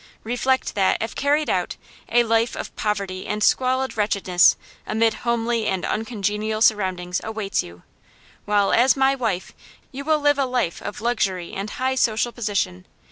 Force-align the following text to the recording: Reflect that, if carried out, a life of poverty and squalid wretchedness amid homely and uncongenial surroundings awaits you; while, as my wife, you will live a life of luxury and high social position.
Reflect 0.23 0.73
that, 0.73 0.97
if 0.99 1.13
carried 1.13 1.47
out, 1.47 1.75
a 2.09 2.23
life 2.23 2.55
of 2.55 2.75
poverty 2.75 3.27
and 3.27 3.43
squalid 3.43 3.95
wretchedness 3.95 4.55
amid 4.87 5.13
homely 5.13 5.67
and 5.67 5.85
uncongenial 5.85 6.59
surroundings 6.63 7.21
awaits 7.23 7.61
you; 7.61 7.83
while, 8.45 8.73
as 8.73 8.97
my 8.97 9.13
wife, 9.13 9.51
you 9.91 10.03
will 10.03 10.17
live 10.17 10.39
a 10.39 10.45
life 10.45 10.81
of 10.81 11.01
luxury 11.01 11.53
and 11.53 11.69
high 11.77 11.93
social 11.93 12.31
position. 12.31 12.87